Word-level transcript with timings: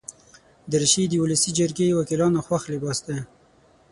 دریشي 0.71 1.03
د 1.09 1.13
ولسي 1.23 1.51
جرګې 1.59 1.95
وکیلانو 1.99 2.39
خوښ 2.45 2.63
لباس 2.73 2.99
دی. 3.07 3.17